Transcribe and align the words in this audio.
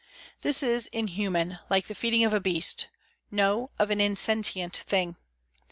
This 0.41 0.63
is 0.63 0.87
inhuman, 0.87 1.59
like 1.69 1.85
the 1.85 1.93
feeding 1.93 2.23
of 2.23 2.33
a 2.33 2.39
beast 2.39 2.87
no, 3.29 3.69
of 3.77 3.91
an 3.91 4.01
insentient 4.01 4.75
thing. 4.75 5.15